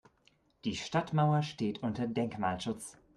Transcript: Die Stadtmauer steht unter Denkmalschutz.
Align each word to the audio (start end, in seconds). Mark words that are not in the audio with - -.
Die 0.65 0.75
Stadtmauer 0.75 1.43
steht 1.43 1.83
unter 1.83 2.07
Denkmalschutz. 2.07 2.97